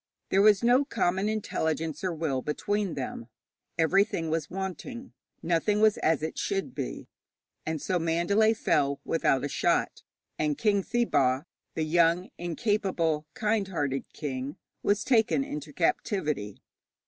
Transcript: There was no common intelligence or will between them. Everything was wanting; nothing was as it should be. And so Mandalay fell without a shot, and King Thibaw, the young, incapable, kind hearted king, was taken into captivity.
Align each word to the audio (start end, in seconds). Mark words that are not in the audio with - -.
There 0.29 0.41
was 0.41 0.63
no 0.63 0.83
common 0.83 1.29
intelligence 1.29 2.03
or 2.03 2.11
will 2.11 2.41
between 2.41 2.95
them. 2.95 3.27
Everything 3.77 4.31
was 4.31 4.49
wanting; 4.49 5.13
nothing 5.43 5.79
was 5.79 5.99
as 5.99 6.23
it 6.23 6.39
should 6.39 6.73
be. 6.73 7.07
And 7.67 7.79
so 7.79 7.99
Mandalay 7.99 8.55
fell 8.55 8.99
without 9.05 9.43
a 9.45 9.47
shot, 9.47 10.01
and 10.39 10.57
King 10.57 10.81
Thibaw, 10.81 11.45
the 11.75 11.85
young, 11.85 12.31
incapable, 12.39 13.27
kind 13.35 13.67
hearted 13.67 14.11
king, 14.11 14.57
was 14.81 15.03
taken 15.03 15.43
into 15.43 15.71
captivity. 15.71 16.63